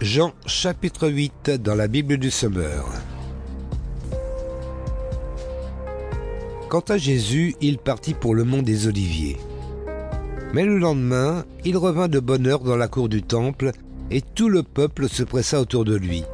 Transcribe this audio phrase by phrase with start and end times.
[0.00, 2.88] Jean chapitre 8 dans la Bible du Sommeur.
[6.70, 9.36] Quant à Jésus, il partit pour le mont des Oliviers.
[10.54, 13.72] Mais le lendemain, il revint de bonne heure dans la cour du temple,
[14.10, 16.24] et tout le peuple se pressa autour de lui.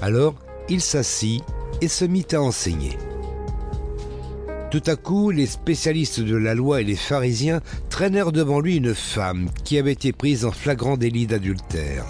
[0.00, 0.34] Alors
[0.70, 1.42] il s'assit
[1.82, 2.96] et se mit à enseigner.
[4.70, 7.60] Tout à coup, les spécialistes de la loi et les pharisiens
[7.90, 12.06] traînèrent devant lui une femme qui avait été prise en flagrant délit d'adultère.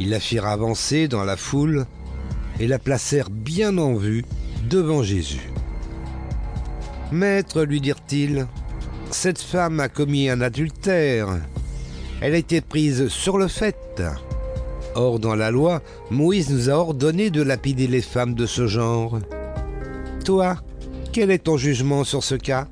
[0.00, 1.84] Ils la firent avancer dans la foule
[2.58, 4.24] et la placèrent bien en vue
[4.68, 5.50] devant Jésus.
[7.12, 8.46] Maître, lui dirent-ils,
[9.10, 11.28] cette femme a commis un adultère.
[12.22, 14.02] Elle a été prise sur le fait.
[14.94, 19.18] Or, dans la loi, Moïse nous a ordonné de lapider les femmes de ce genre.
[20.24, 20.56] Toi,
[21.12, 22.68] quel est ton jugement sur ce cas?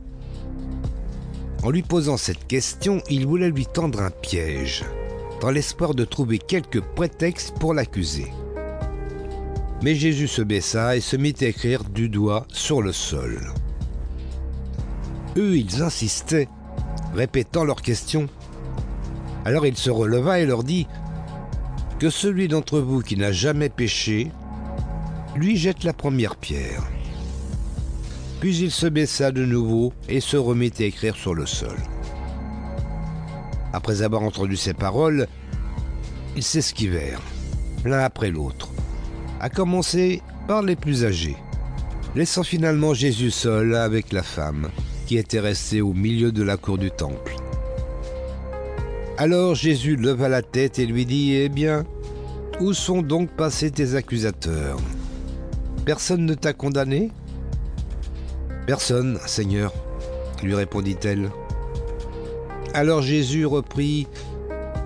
[1.62, 4.84] En lui posant cette question, il voulait lui tendre un piège,
[5.40, 8.32] dans l'espoir de trouver quelques prétextes pour l'accuser.
[9.82, 13.52] Mais Jésus se baissa et se mit à écrire du doigt sur le sol.
[15.36, 16.48] Eux, ils insistaient,
[17.14, 18.28] répétant leurs questions.
[19.44, 20.86] Alors il se releva et leur dit
[22.00, 24.32] Que celui d'entre vous qui n'a jamais péché,
[25.36, 26.82] lui jette la première pierre.
[28.40, 31.76] Puis il se baissa de nouveau et se remit à écrire sur le sol.
[33.72, 35.26] Après avoir entendu ces paroles,
[36.36, 37.22] ils s'esquivèrent,
[37.84, 38.70] l'un après l'autre,
[39.40, 41.36] à commencer par les plus âgés,
[42.14, 44.68] laissant finalement Jésus seul avec la femme
[45.06, 47.36] qui était restée au milieu de la cour du temple.
[49.16, 51.84] Alors Jésus leva la tête et lui dit, Eh bien,
[52.60, 54.78] où sont donc passés tes accusateurs?
[55.84, 57.10] Personne ne t'a condamné
[58.66, 59.72] Personne, Seigneur,
[60.42, 61.30] lui répondit-elle.
[62.78, 64.06] Alors Jésus reprit,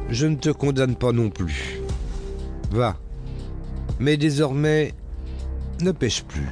[0.09, 1.79] Je ne te condamne pas non plus.
[2.71, 2.97] Va,
[4.01, 4.95] mais désormais,
[5.83, 6.49] ne pêche plus.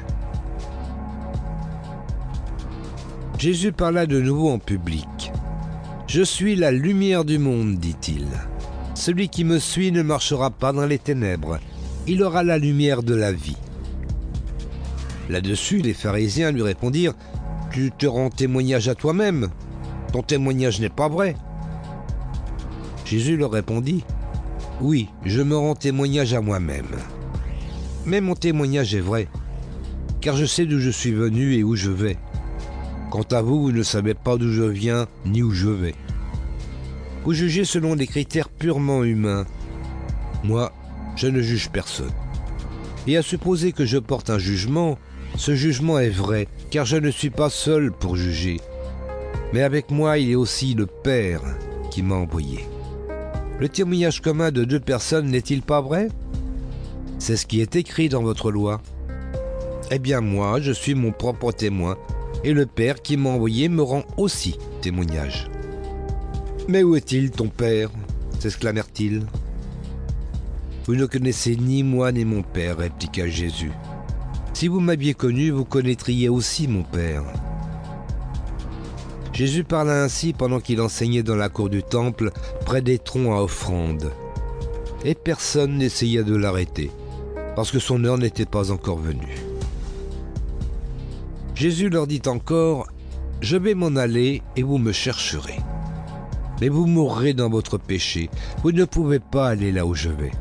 [3.39, 5.33] Jésus parla de nouveau en public.
[6.09, 8.27] Je suis la lumière du monde, dit-il.
[8.95, 11.59] Celui qui me suit ne marchera pas dans les ténèbres,
[12.07, 13.57] il aura la lumière de la vie.
[15.31, 17.15] Là-dessus, les pharisiens lui répondirent
[17.73, 19.49] Tu te rends témoignage à toi-même.
[20.13, 21.37] Ton témoignage n'est pas vrai.
[23.05, 24.05] Jésus leur répondit
[24.81, 26.97] Oui, je me rends témoignage à moi-même.
[28.07, 29.29] Mais mon témoignage est vrai,
[30.21, 32.17] car je sais d'où je suis venu et où je vais.
[33.11, 35.95] Quant à vous, vous ne savez pas d'où je viens ni où je vais.
[37.25, 39.45] Vous jugez selon des critères purement humains.
[40.43, 40.73] Moi,
[41.17, 42.13] je ne juge personne.
[43.07, 44.99] Et à supposer que je porte un jugement,
[45.37, 48.61] ce jugement est vrai, car je ne suis pas seul pour juger.
[49.53, 51.43] Mais avec moi, il a aussi le Père
[51.91, 52.67] qui m'a envoyé.
[53.59, 56.09] Le témoignage commun de deux personnes n'est-il pas vrai?
[57.19, 58.81] C'est ce qui est écrit dans votre loi.
[59.91, 61.97] Eh bien moi, je suis mon propre témoin,
[62.45, 65.51] et le Père qui m'a envoyé me rend aussi témoignage.
[66.69, 67.91] Mais où est-il ton Père?
[68.39, 69.27] s'exclamèrent-ils.
[70.87, 73.73] Vous ne connaissez ni moi ni mon Père, répliqua Jésus.
[74.55, 77.25] Si vous m'aviez connu, vous connaîtriez aussi mon Père.
[79.41, 82.31] Jésus parla ainsi pendant qu'il enseignait dans la cour du temple,
[82.67, 84.13] près des troncs à offrande.
[85.03, 86.91] Et personne n'essaya de l'arrêter,
[87.57, 89.39] parce que son heure n'était pas encore venue.
[91.55, 92.87] Jésus leur dit encore,
[93.41, 95.61] Je vais m'en aller et vous me chercherez.
[96.61, 98.29] Mais vous mourrez dans votre péché,
[98.63, 100.33] vous ne pouvez pas aller là où je vais.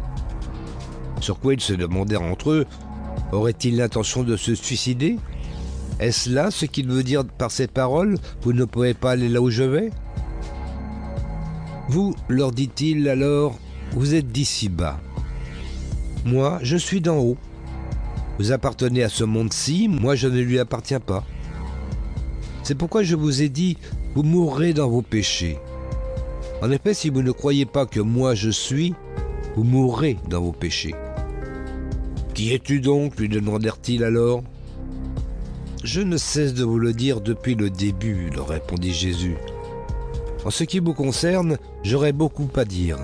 [1.21, 2.65] Sur quoi ils se demandèrent entre eux,
[3.31, 5.17] Aurait-il l'intention de se suicider?
[5.99, 9.41] Est-ce là ce qu'il veut dire par ces paroles Vous ne pouvez pas aller là
[9.41, 9.89] où je vais?
[11.89, 13.57] Vous, leur dit-il alors,
[13.91, 14.99] vous êtes d'ici bas.
[16.23, 17.37] Moi, je suis d'en haut.
[18.37, 21.25] Vous appartenez à ce monde-ci, moi je ne lui appartiens pas.
[22.63, 23.77] C'est pourquoi je vous ai dit,
[24.15, 25.57] vous mourrez dans vos péchés.
[26.61, 28.93] En effet, si vous ne croyez pas que moi je suis,
[29.55, 30.95] vous mourrez dans vos péchés.
[32.33, 33.19] Qui es-tu donc?
[33.19, 34.43] lui demandèrent-ils alors.
[35.83, 39.37] Je ne cesse de vous le dire depuis le début, leur répondit Jésus.
[40.43, 42.97] En ce qui vous concerne, j'aurai beaucoup à dire,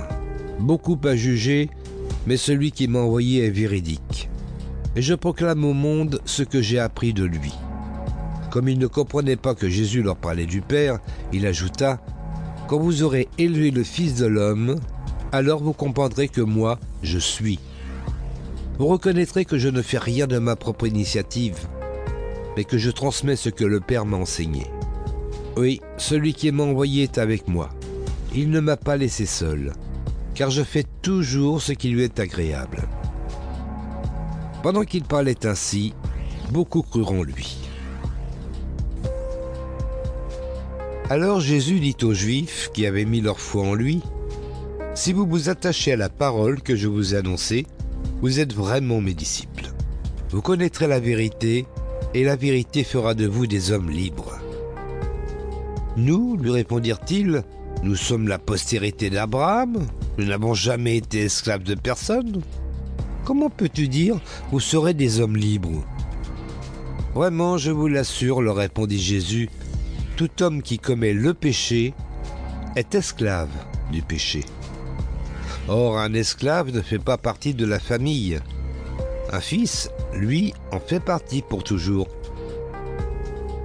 [0.60, 1.70] beaucoup à juger,
[2.28, 4.30] mais celui qui m'a envoyé est véridique.
[4.98, 7.54] Et je proclame au monde ce que j'ai appris de lui.
[8.52, 11.00] Comme ils ne comprenaient pas que Jésus leur parlait du Père,
[11.32, 12.02] il ajouta,
[12.68, 14.80] Quand vous aurez élevé le Fils de l'homme,
[15.32, 17.60] alors vous comprendrez que moi, je suis
[18.78, 21.56] vous reconnaîtrez que je ne fais rien de ma propre initiative,
[22.56, 24.66] mais que je transmets ce que le Père m'a enseigné.
[25.58, 27.70] Oui, celui qui m'a envoyé est avec moi.
[28.34, 29.74] Il ne m'a pas laissé seul,
[30.34, 32.88] car je fais toujours ce qui lui est agréable.
[34.64, 35.94] Pendant qu'il parlait ainsi,
[36.52, 37.58] beaucoup crurent en lui.
[41.10, 44.02] Alors Jésus dit aux Juifs qui avaient mis leur foi en lui,
[44.96, 47.68] Si vous vous attachez à la parole que je vous ai annoncée,
[48.22, 49.72] vous êtes vraiment mes disciples.
[50.30, 51.66] Vous connaîtrez la vérité,
[52.16, 54.40] et la vérité fera de vous des hommes libres.
[55.98, 57.44] Nous, lui répondirent-ils,
[57.84, 59.86] nous sommes la postérité d'Abraham,
[60.18, 62.42] nous n'avons jamais été esclaves de personne.
[63.26, 65.84] Comment peux-tu dire, vous serez des hommes libres?
[67.14, 69.50] Vraiment, je vous l'assure, leur répondit Jésus,
[70.16, 71.94] tout homme qui commet le péché
[72.78, 73.52] est esclave
[73.92, 74.46] du péché.
[75.68, 78.40] Or, un esclave ne fait pas partie de la famille.
[79.34, 82.08] Un fils, lui, fait partie pour toujours.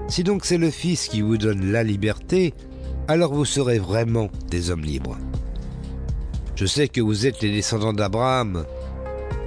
[0.09, 2.53] Si donc c'est le Fils qui vous donne la liberté,
[3.09, 5.17] alors vous serez vraiment des hommes libres.
[6.57, 8.65] Je sais que vous êtes les descendants d'Abraham.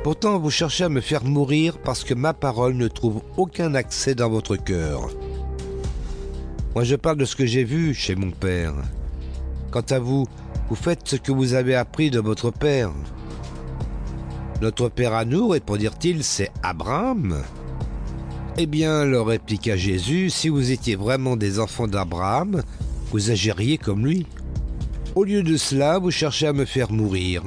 [0.04, 4.16] Pourtant, vous cherchez à me faire mourir parce que ma parole ne trouve aucun accès
[4.16, 5.10] dans votre cœur.
[6.76, 8.74] Moi, je parle de ce que j'ai vu chez mon père.
[9.70, 10.28] Quant à vous,
[10.70, 12.92] vous faites ce que vous avez appris de votre père.
[14.64, 17.44] Notre père à nous, répondirent-ils, c'est Abraham.
[18.58, 22.64] Eh bien, leur répliqua Jésus, si vous étiez vraiment des enfants d'Abraham,
[23.12, 24.26] vous agiriez comme lui.
[25.16, 27.44] Au lieu de cela, vous cherchez à me faire mourir.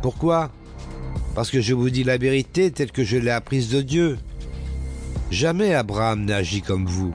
[0.00, 0.52] Pourquoi?
[1.34, 4.18] Parce que je vous dis la vérité telle que je l'ai apprise de Dieu.
[5.32, 7.12] Jamais Abraham n'a agi comme vous.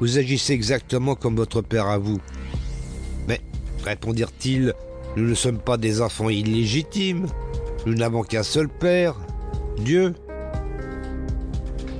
[0.00, 2.18] Vous agissez exactement comme votre père à vous.
[3.28, 3.42] Mais,
[3.84, 4.72] répondirent-ils,
[5.16, 7.26] nous ne sommes pas des enfants illégitimes.
[7.86, 9.16] Nous n'avons qu'un seul père,
[9.78, 10.14] Dieu.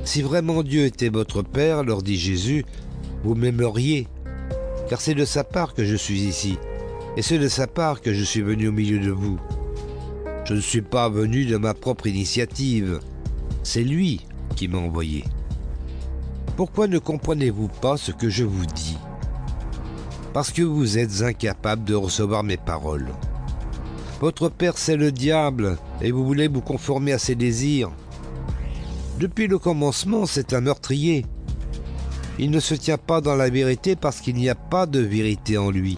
[0.05, 2.65] Si vraiment Dieu était votre père, leur dit Jésus,
[3.25, 4.07] vous m'aimeriez,
[4.89, 6.59] car c'est de sa part que je suis ici,
[7.17, 9.39] et c'est de sa part que je suis venu au milieu de vous.
[10.45, 13.01] Je ne suis pas venu de ma propre initiative,
[13.63, 14.21] c'est lui
[14.55, 15.25] qui m'a envoyé.
[16.57, 18.99] Pourquoi ne comprenez-vous pas ce que je vous dis?
[20.37, 23.09] Parce que vous êtes incapable de recevoir mes paroles.
[24.21, 27.91] Votre père c'est le diable, et vous voulez vous conformer à ses désirs.
[29.19, 31.25] Depuis le commencement, c'est un meurtrier.
[32.39, 35.57] Il ne se tient pas dans la vérité parce qu'il n'y a pas de vérité
[35.57, 35.97] en lui.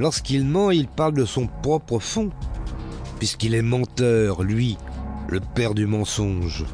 [0.00, 2.30] Lorsqu'il ment, il parle de son propre fond,
[3.20, 4.76] puisqu'il est menteur, lui,
[5.28, 6.64] le père du mensonge.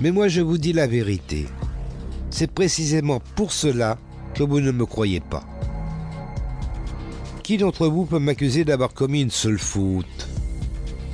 [0.00, 1.48] Mais moi je vous dis la vérité.
[2.30, 3.98] C'est précisément pour cela
[4.44, 5.44] vous ne me croyez pas.
[7.42, 10.28] Qui d'entre vous peut m'accuser d'avoir commis une seule faute?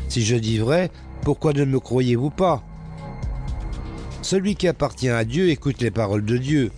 [0.09, 0.91] Si je dis vrai,
[1.23, 2.63] pourquoi ne me croyez-vous pas?
[4.23, 6.71] Celui qui appartient à Dieu écoute les paroles de Dieu.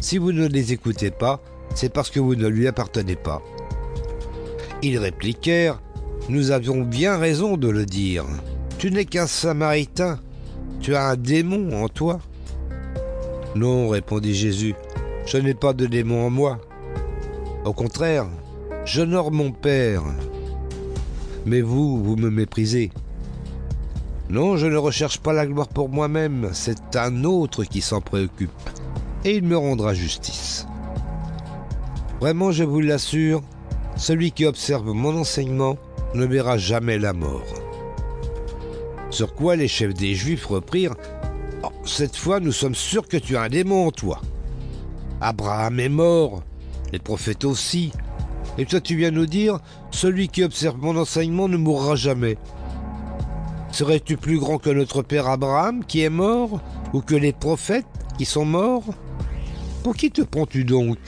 [0.00, 1.40] Si vous ne les écoutez pas,
[1.74, 3.42] c'est parce que vous ne lui appartenez pas.
[4.82, 5.80] Ils répliquèrent,
[6.28, 8.24] Nous avions bien raison de le dire.
[8.78, 10.18] Tu n'es qu'un samaritain,
[10.80, 12.20] tu as un démon en toi.
[13.54, 14.74] Non, répondit Jésus,
[15.26, 16.60] je n'ai pas de démon en moi.
[17.64, 18.26] Au contraire,
[18.84, 20.02] j'honore mon Père.
[21.46, 22.90] Mais vous, vous me méprisez.
[24.30, 28.50] Non, je ne recherche pas la gloire pour moi-même, c'est un autre qui s'en préoccupe,
[29.24, 30.66] et il me rendra justice.
[32.20, 33.42] Vraiment, je vous l'assure,
[33.96, 35.76] celui qui observe mon enseignement
[36.14, 37.44] ne verra jamais la mort.
[39.10, 40.96] Sur quoi les chefs des Juifs reprirent
[41.84, 44.20] cette fois, nous sommes sûrs que tu as un démon en toi.
[45.24, 46.42] Abraham est mort,
[46.92, 47.92] les prophètes aussi.
[48.58, 49.58] Et toi, tu viens nous dire,
[49.90, 52.36] celui qui observe mon enseignement ne mourra jamais.
[53.72, 56.60] Serais-tu plus grand que notre père Abraham qui est mort,
[56.92, 57.86] ou que les prophètes
[58.18, 58.84] qui sont morts?
[59.82, 60.98] Pour qui te prends-tu donc?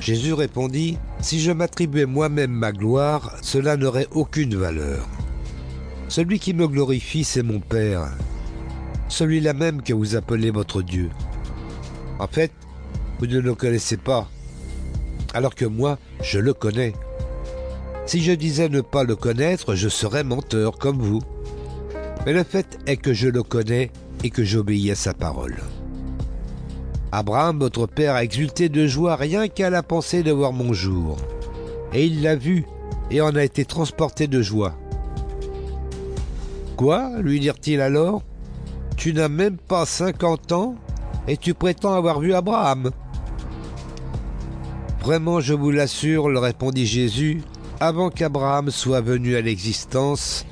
[0.00, 5.06] Jésus répondit, Si je m'attribuais moi-même ma gloire, cela n'aurait aucune valeur.
[6.08, 8.08] Celui qui me glorifie, c'est mon Père,
[9.08, 11.10] celui-là même que vous appelez votre Dieu.
[12.18, 12.52] En fait,
[13.18, 14.28] vous ne le connaissez pas,
[15.34, 16.92] alors que moi, je le connais.
[18.06, 21.22] Si je disais ne pas le connaître, je serais menteur comme vous.
[22.26, 23.90] Mais le fait est que je le connais
[24.22, 25.56] et que j'obéis à sa parole.
[27.12, 31.16] Abraham, votre père, a exulté de joie rien qu'à la pensée de voir mon jour.
[31.92, 32.64] Et il l'a vu
[33.10, 34.74] et en a été transporté de joie.
[36.76, 38.22] Quoi lui dirent-ils alors?
[38.96, 40.74] Tu n'as même pas 50 ans?
[41.28, 42.90] Et tu prétends avoir vu Abraham.
[45.00, 47.42] Vraiment, je vous l'assure, le répondit Jésus,
[47.80, 50.46] avant qu'Abraham soit venu à l'existence,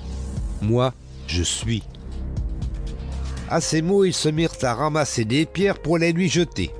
[0.61, 0.93] moi,
[1.27, 1.83] je suis.
[3.49, 6.71] À ces mots, ils se mirent à ramasser des pierres pour les lui jeter.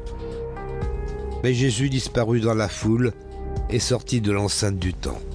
[1.43, 3.13] Mais Jésus disparut dans la foule,
[3.71, 5.32] et sortit de l'enceinte du temple.